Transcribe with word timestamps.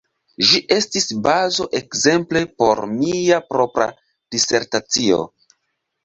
Ĝi 0.51 0.59
estis 0.75 1.03
bazo 1.25 1.65
ekzemple 1.79 2.41
por 2.61 2.81
mia 2.93 3.37
propra 3.51 3.87
disertacio. 4.37 5.21